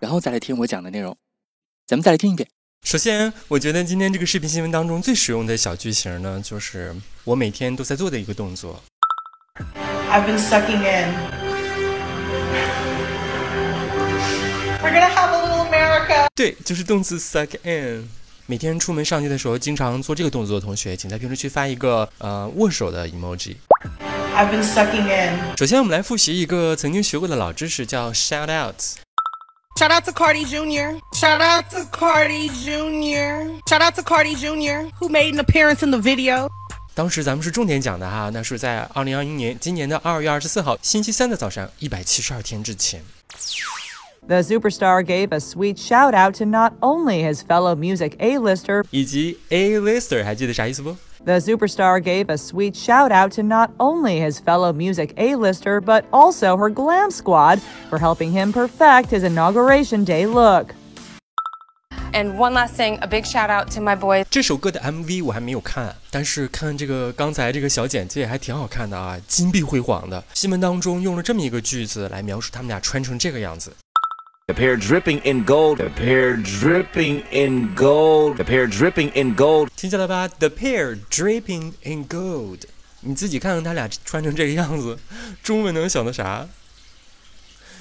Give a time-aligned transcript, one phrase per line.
[0.00, 1.16] 然后再来听我讲的内容。
[1.86, 2.48] 咱们再来听一遍。
[2.84, 8.82] 首先，我觉得今天这个视频新闻当中最实用的小句型呢，就是我每天都在做的一个动作。
[10.10, 11.12] I've been sucking in.
[14.80, 16.28] We're gonna have a little America.
[16.36, 18.08] 对，就是动词 suck in。
[18.46, 23.56] 每天出门上街的时候，经常做这个动作的同学，请在评论区发一个呃握手的 emoji。
[24.36, 25.56] I've been sucking in.
[25.56, 28.76] 首先，我们来复习一个曾经学过的老知识，叫 shout out。
[29.77, 30.99] Shout out to Cardi Jr.
[31.13, 33.59] Shout out to Cardi Jr.
[33.67, 34.89] Shout out to Cardi Jr.
[34.99, 36.47] who made an appearance in the video.
[36.95, 43.01] 当时咱们是重点讲的哈，那是在二零二一年今年的二月二十四号星期三的早上，一百七十二天之前。
[44.25, 49.37] The superstar gave a sweet shout out to not only his fellow music A-lister, 以及
[49.49, 50.95] A-lister 还记得啥意思不？
[51.25, 56.03] the superstar gave a sweet shout out to not only his fellow music A-lister, but
[56.11, 57.59] also her glam squad
[57.89, 60.73] for helping him perfect his inauguration day look.
[62.15, 64.25] And one last thing, a big shout out to my boys.
[64.29, 70.23] 这首歌的 MV 我还没有看，但是看这个刚才这个小简介还挺好看的啊，金碧辉煌的。
[70.35, 73.73] 新闻当中用了这么一个句子来描述他们俩穿成这个样子。
[74.50, 75.76] A pair dripping in gold.
[75.76, 78.36] The pair dripping in gold.
[78.36, 79.68] The pair dripping in gold.
[79.76, 82.60] 听见了吧？The pair dripping in gold。
[83.00, 84.98] 你自己看看他俩穿成这个样子，
[85.42, 86.48] 中文能想到啥？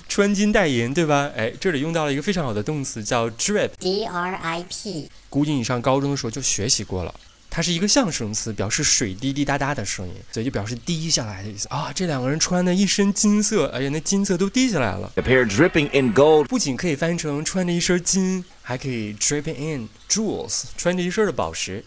[0.10, 1.32] 穿金戴银，对吧？
[1.38, 3.70] 哎，这里用到了一个非常好的动词，叫 drip。
[3.80, 5.10] D R I P。
[5.30, 7.16] 估计你上高中的时候就学习过了。
[7.50, 11.92] 它是一个象声词，表示水滴滴答答的声音，所以就表示滴下来的意思啊。
[11.94, 15.12] 这两个人穿的一身金色，哎呀，那金色都滴下来了。
[15.16, 16.46] A pair dripping in gold.
[16.46, 21.84] 不仅可以翻译成穿着一身金，还可以 dripping in jewels，穿着一身的宝石。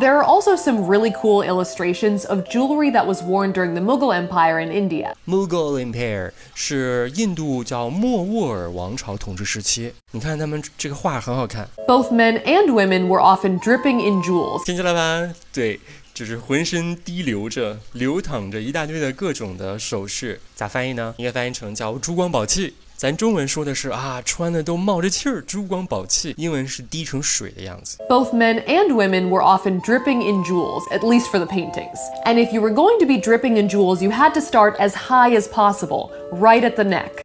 [0.00, 4.12] There are also some really cool illustrations of jewelry that was worn during the Mughal
[4.12, 5.14] Empire in India.
[5.24, 9.94] Mughal Empire 是印度叫莫卧儿王朝统治时期。
[10.10, 11.68] 你看他们这个画很好看。
[11.86, 14.64] Both men and women were often dripping in jewels.
[14.64, 15.32] 听见了吧？
[15.52, 15.78] 对，
[16.12, 20.40] 就是浑身滴流着、流淌着一大堆的各种的首饰。
[20.56, 21.14] 咋翻译呢？
[21.18, 22.74] 应该翻译成叫珠光宝气。
[22.98, 26.32] 咱中文说的是啊，穿的都冒着气儿，珠光宝气。
[26.38, 27.98] 英文是滴成水的样子。
[28.08, 31.98] Both men and women were often dripping in jewels, at least for the paintings.
[32.24, 34.94] And if you were going to be dripping in jewels, you had to start as
[34.94, 37.22] high as possible, right at the neck.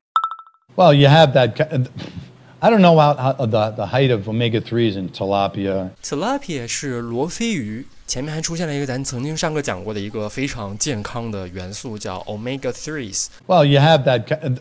[0.76, 1.56] Well, you have that.
[1.56, 1.88] ki-
[2.62, 5.92] I don't know how, how the the height of omega threes in tilapia.
[6.04, 13.28] Tilapia 是罗非鱼，前面还出现了一个咱曾经上课讲过的一个非常健康的元素，叫 omega threes。
[13.48, 14.58] Well, you have that.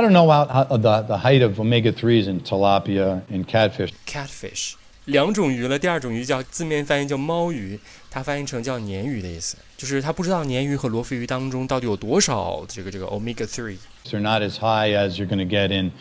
[0.00, 3.90] Ki- don't know how, how the the height of omega threes in tilapia and catfish.
[4.06, 4.74] catfish
[5.06, 7.78] 两种鱼了，第二种鱼叫字面翻译叫猫鱼，
[8.10, 13.76] 它翻译成叫鲶鱼的意思，就是它不知道鲶鱼和罗非鱼当中到底有多少这个这个 omega three。
[14.10, 15.92] They're not as high as you're going to get in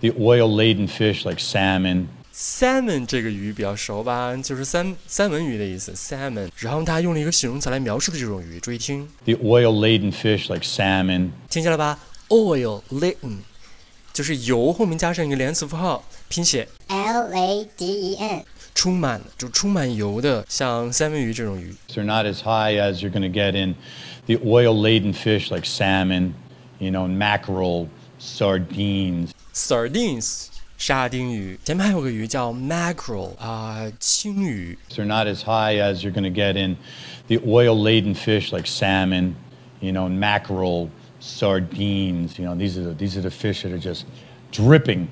[0.00, 2.06] the oil-laden fish like salmon.
[2.32, 6.48] salmon 这个鱼比较熟吧，就是三三文鱼的意思，salmon。
[6.56, 11.30] 然后他用了一个形容词来描述的这种鱼，注意听，The oil-laden fish like salmon.
[11.50, 11.98] 听见了吧
[12.31, 13.37] ？oil laden
[14.13, 18.43] 就是油后面加上一个连词符号，拼写 L A D E N。
[18.75, 21.73] 充满就充满油的，像三文鱼这种鱼。
[21.89, 23.73] They're not as high as you're going to get in
[24.27, 26.33] the oil-laden fish like salmon,
[26.77, 27.87] you know, mackerel,
[28.19, 29.31] sardines.
[29.51, 34.77] sardines 沙丁鱼，前面还有个鱼叫 mackerel 啊、青鱼。
[34.91, 36.77] They're not as high as you're going to get in
[37.27, 39.33] the oil-laden fish like salmon,
[39.79, 40.89] you know, mackerel,
[41.22, 42.36] Sardines.
[42.36, 44.02] You know, these are the, these are the fish that are just
[44.50, 45.06] dripping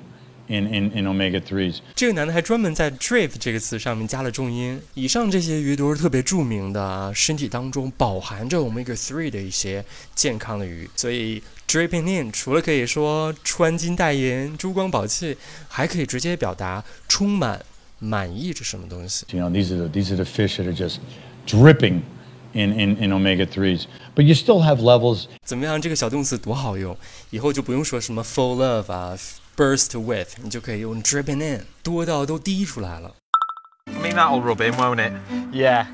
[0.47, 1.79] in, in, in omega threes.
[1.95, 4.81] 这个男的还专门在 drip 这个词上面加了重音。
[4.93, 15.37] 以上这些鱼都是特别著名的啊，身体当中饱含着 omega three 的一些健康的鱼，所以 dripping in 除了可以说穿金戴银、珠光宝气，
[15.69, 17.63] 还可以直接表达充满、
[17.99, 19.25] 满意着什么东西。
[19.31, 20.97] You know, these are the, these are the fish that are just
[21.47, 22.01] dripping
[22.52, 23.86] in, in, in omega threes.
[24.14, 25.80] But you still have levels 怎么样？
[25.80, 26.96] 这个小动词多好用，
[27.30, 29.16] 以后就不用说什么 full of 啊，
[29.56, 33.14] burst with，你就可以用 dripping in，多到都滴出来了。
[33.86, 35.12] I mean, that'll rub in, won't it?
[35.52, 35.86] Yeah.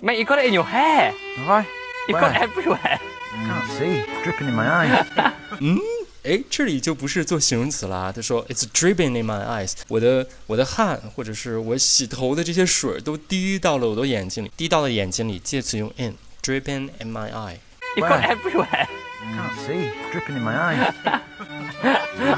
[0.00, 1.12] Mate, you got it in your hair.
[1.36, 1.66] Have I?
[2.08, 2.32] You've Where?
[2.32, 2.98] got it everywhere.
[3.46, 4.02] Can't see.
[4.02, 5.04] It's dripping in my eye.
[5.60, 5.78] 嗯
[6.26, 8.12] 哎，这里就不是做形容词啦。
[8.14, 9.74] 他说，It's dripping in my eyes。
[9.88, 17.56] 我的我的汗或者是我洗头的这些水都滴到了我的眼睛里，滴到了眼睛里，介词用 in，dripping in my eye。
[17.96, 18.86] You've got everywhere.
[19.22, 19.90] Can't see.
[20.12, 20.92] Dripping in my eyes.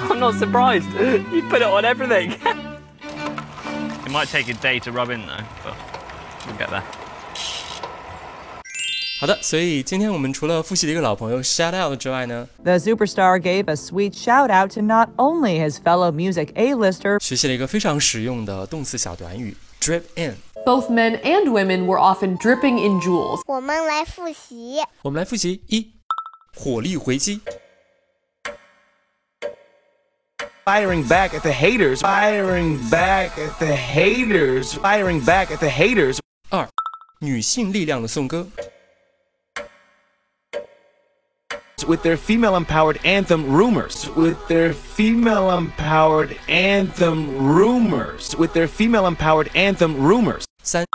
[0.08, 0.88] I'm not surprised.
[1.32, 2.32] You put it on everything.
[4.06, 5.74] It might take a day to rub in though, but
[6.46, 6.82] we'll get there.
[9.20, 15.78] 好的，所以今天我们除了复习了一个老朋友 shout out 之外呢， The superstar gave a sweet shout out to not only his
[15.78, 20.36] fellow music A-lister, 学习了一个非常实用的动词小短语 drip in。
[20.66, 23.42] Both men and women were often dripping in jewels.
[23.46, 24.78] 我们来复习。
[25.02, 25.92] 我们来复习一，
[26.54, 27.40] 火力回击；
[30.64, 31.98] Firing back at the haters.
[31.98, 34.72] Firing back at the haters.
[34.72, 36.18] Firing back at the haters.
[36.48, 36.66] 二，
[37.20, 38.46] 女性力量的颂歌；
[41.86, 44.08] With their female empowered anthem rumors.
[44.16, 48.34] With their female empowered anthem rumors.
[48.36, 50.44] With their female empowered anthem rumors.
[50.62, 50.86] 三，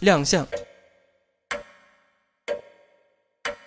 [0.00, 0.46] 亮相；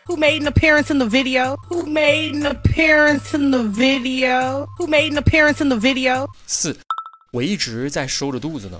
[0.07, 1.57] Who made an appearance in the video?
[1.69, 4.67] Who made an appearance in the video?
[4.79, 6.27] Who made an appearance in the video?
[6.47, 6.75] 四，
[7.31, 8.79] 我一直在收着肚子呢；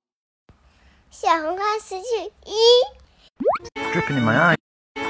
[1.10, 2.52] 小红花词句一，
[3.92, 4.56] Dripping in my eye.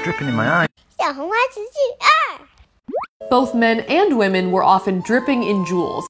[0.03, 0.67] Dripping in my eye.
[0.97, 6.05] 小红花词句二， Both men and women were often dripping in jewels.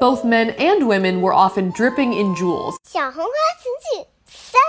[0.00, 2.76] Both men and women were often dripping in jewels.
[2.84, 4.60] 小红花词句三，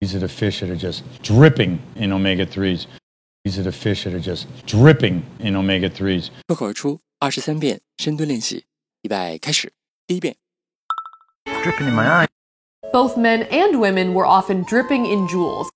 [0.00, 2.86] These are the fish that are just dripping in omega 3s.
[3.44, 6.28] These are the fish that are just dripping in omega 3s.
[6.46, 8.66] 脱口而出二十三遍深蹲练习，
[9.02, 9.72] 预备开始。
[10.06, 10.36] 第一遍，
[11.46, 12.28] Dripping in my eye.
[12.92, 15.70] Both men and women were often dripping in jewels.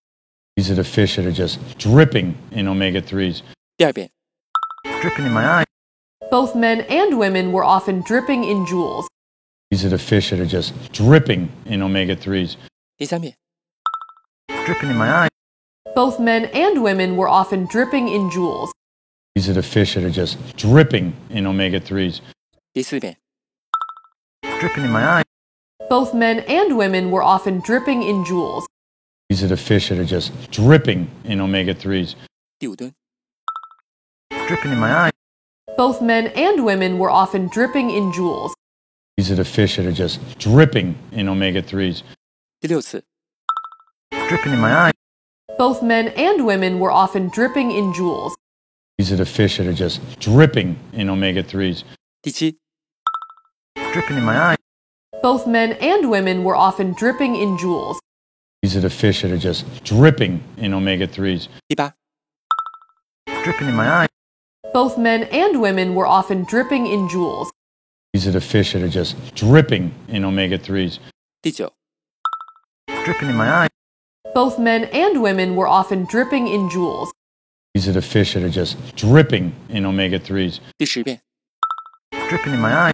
[0.57, 3.43] These are the fish that are just dripping in omega 3s.
[3.77, 4.11] 第二遍，
[5.01, 5.65] Dripping in my eye.
[6.31, 9.07] Both men and women were often dripping in jewels.
[9.71, 12.57] These are the fish that are just dripping in omega 3s.
[12.97, 13.35] 第三遍，
[14.67, 15.29] Dripping in my eye.
[15.95, 18.71] Both men and women were often dripping in jewels.
[19.35, 22.21] These are the fish that are just dripping in omega 3s.
[22.73, 23.17] 第四遍，
[24.61, 25.22] Dripping in my eye.
[25.90, 28.66] Both men and women were often dripping in jewels.
[29.30, 32.16] These are the fish that are just dripping in omega 3s.
[32.60, 32.94] Dripping
[34.72, 35.12] in my eye.
[35.78, 38.54] Both men and women were often dripping in jewels.
[39.18, 42.04] These are the fish that are just dripping in omega 3s.
[42.62, 44.92] Dripping in my eye.
[45.58, 48.36] Both men and women were often dripping in jewels.
[48.98, 51.84] These are the fish that are just dripping in omega 3s.
[53.94, 54.56] Dripping in my eye.
[55.24, 57.98] Both men and women were often dripping in jewels.
[58.62, 61.48] These are the fish that are just dripping in omega 3s.
[63.46, 64.08] Dripping in my eye.
[64.74, 67.54] Both men and women were often dripping in jewels.
[68.12, 71.00] These are the fish that are just dripping in omega 3s.
[73.06, 73.70] Dripping in my eye.
[74.34, 77.14] Both men and women were often dripping in jewels.
[77.74, 80.60] These are the fish that are just dripping in omega 3s.
[80.82, 82.94] Dripping in my eye.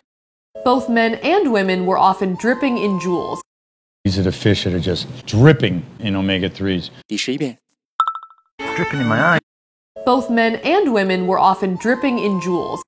[0.66, 3.42] Both men and women were often dripping in jewels.
[4.04, 6.90] These are the fish that are just dripping in omega 3s.
[8.76, 9.40] Dripping in my eye.
[10.06, 12.84] Both men and women were often dripping in jewels.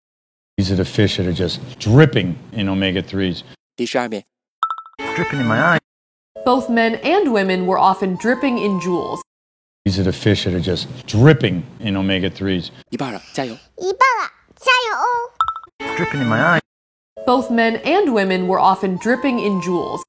[0.58, 3.44] These are the fish that are just dripping in omega 3s.
[5.16, 5.80] Dripping in my eye.
[6.44, 9.22] Both men and women were often dripping in jewels.
[9.86, 12.72] These are the fish that are just dripping in omega 3s.
[15.96, 16.60] Dripping in my eye.
[17.25, 20.04] Both men and women were often dripping in jewels.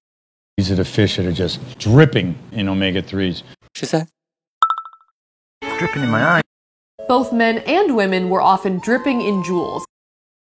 [0.56, 3.42] These are the fish that are just dripping in omega 3s.
[3.74, 4.08] She said,
[5.78, 6.42] dripping in my eye.
[7.08, 9.84] Both men and women were often dripping in jewels.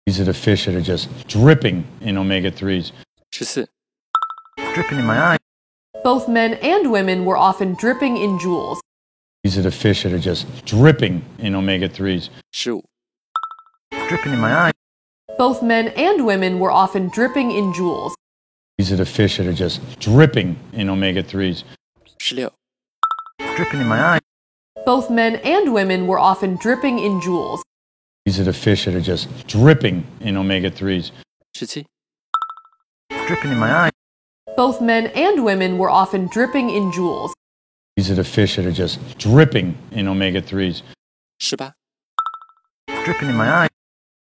[0.06, 2.92] These are the fish that are just dripping in omega 3s.
[3.32, 3.68] She said,
[4.74, 5.38] dripping in my eye.
[6.04, 8.80] Both men and women were often dripping in jewels.
[9.42, 12.28] These are the fish that are just dripping in omega 3s.
[12.52, 12.82] Shoo.
[14.08, 14.72] Dripping in my eye.
[15.38, 18.14] Both men and women were often dripping in jewels.
[18.78, 21.64] These are the fish that are just dripping in omega 3s.
[23.56, 24.20] Dripping in my eye.
[24.86, 27.62] Both men and women were often dripping in jewels.
[28.24, 31.10] These are the fish that are just dripping in omega 3s.
[33.26, 33.90] Dripping in my eye.
[34.56, 37.34] Both men and women were often dripping in jewels.
[37.96, 40.82] These are the fish that are just dripping in omega 3s.
[43.04, 43.68] Dripping in my eye.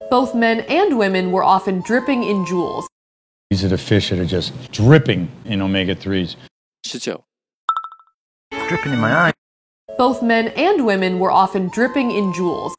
[0.08, 2.88] Both men and women were often dripping in jewels.
[3.50, 6.36] These are the fish that are just dripping in omega 3s.
[6.86, 7.16] 19.
[8.68, 9.32] Dripping in my eye.
[9.98, 12.76] Both men and women were often dripping in jewels.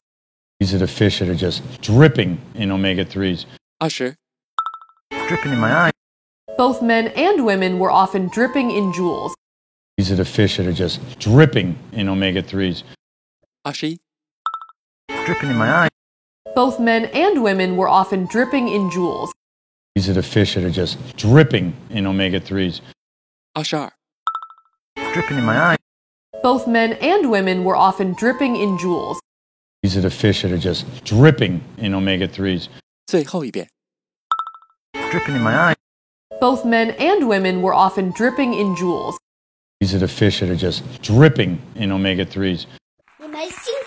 [0.58, 3.44] These are the fish that are just dripping in omega 3s.
[3.80, 4.14] 20.
[5.28, 5.90] Dripping in my eye.
[6.56, 9.34] Both men and women were often dripping in jewels.
[9.98, 12.84] These are the fish that are just dripping in omega 3s.
[13.64, 13.98] 20.
[15.26, 15.88] Dripping in my eye
[16.57, 19.31] Both men and women were often dripping in jewels.
[19.95, 22.81] These are the fish that are just dripping in omega 3s.
[23.53, 23.91] 二十二、
[25.13, 25.77] Dripping in my eye.
[26.41, 29.19] Both men and women were often dripping in jewels.
[29.81, 32.67] These are the fish that are just dripping in omega 3s.
[33.07, 33.69] 最后一遍。
[34.93, 35.75] Dripping in my eye.
[36.39, 39.17] Both men and women were often dripping in jewels.
[39.79, 42.65] These are the fish that are just dripping in omega 3s.
[43.19, 43.86] 你们辛苦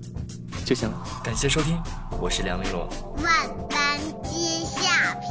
[0.71, 0.97] 就行了。
[1.21, 1.77] 感谢收听，
[2.17, 2.87] 我是梁丽罗。
[3.17, 3.27] 万
[3.69, 5.29] 般皆下品，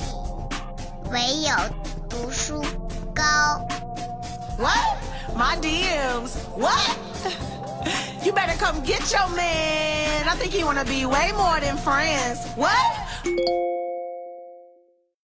[1.10, 1.50] 唯有
[2.10, 2.62] 读书
[3.14, 3.22] 高。
[4.58, 4.98] What?
[5.34, 6.32] My DMs.
[6.58, 6.94] What?
[8.22, 10.28] You better come get your man.
[10.28, 12.40] I think you wanna be way more than friends.
[12.54, 13.69] What?